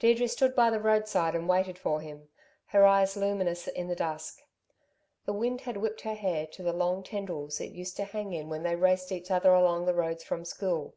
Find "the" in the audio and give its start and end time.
0.68-0.78, 3.88-3.96, 5.24-5.32, 6.62-6.74, 9.86-9.94